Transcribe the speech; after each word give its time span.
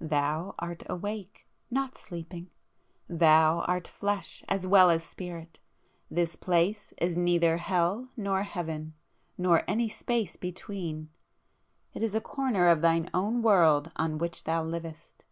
Thou 0.00 0.52
art 0.58 0.82
awake,—not 0.86 1.96
sleeping,—thou 1.96 3.60
art 3.68 3.86
flesh 3.86 4.42
as 4.48 4.66
well 4.66 4.90
as 4.90 5.04
spirit! 5.04 5.60
This 6.10 6.34
place 6.34 6.92
is 6.98 7.16
neither 7.16 7.58
hell 7.58 8.08
nor 8.16 8.42
heaven 8.42 8.94
nor 9.38 9.62
any 9.68 9.88
space 9.88 10.34
between,—it 10.36 12.02
is 12.02 12.16
a 12.16 12.20
corner 12.20 12.66
of 12.66 12.82
thine 12.82 13.08
own 13.14 13.42
world 13.42 13.92
on 13.94 14.18
which 14.18 14.42
thou 14.42 14.64
livest. 14.64 15.24